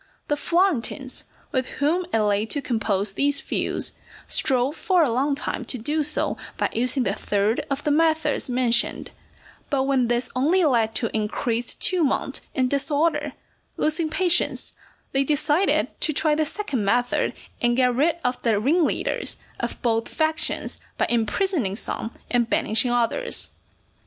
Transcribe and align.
The 0.29 0.35
Florentines, 0.35 1.25
with 1.51 1.67
whom 1.77 2.07
it 2.11 2.19
lay 2.21 2.47
to 2.47 2.59
compose 2.59 3.13
these 3.13 3.39
feuds, 3.39 3.93
strove 4.27 4.75
for 4.75 5.03
a 5.03 5.11
long 5.11 5.35
time 5.35 5.63
to 5.65 5.77
do 5.77 6.01
so 6.01 6.37
by 6.57 6.71
using 6.73 7.03
the 7.03 7.13
third 7.13 7.63
of 7.69 7.83
the 7.83 7.91
methods 7.91 8.49
mentioned; 8.49 9.11
but 9.69 9.83
when 9.83 10.07
this 10.07 10.31
only 10.35 10.65
led 10.65 10.95
to 10.95 11.15
increased 11.15 11.79
tumult 11.81 12.41
and 12.55 12.67
disorder, 12.67 13.33
losing 13.77 14.09
patience, 14.09 14.73
they 15.11 15.23
decided 15.23 15.89
to 16.01 16.13
try 16.13 16.33
the 16.33 16.47
second 16.47 16.83
method 16.83 17.33
and 17.61 17.77
get 17.77 17.93
rid 17.93 18.17
of 18.23 18.41
the 18.41 18.59
ringleaders 18.59 19.37
of 19.59 19.79
both 19.83 20.09
factions 20.09 20.79
by 20.97 21.05
imprisoning 21.11 21.75
some 21.75 22.11
and 22.31 22.49
banishing 22.49 22.89
others. 22.89 23.49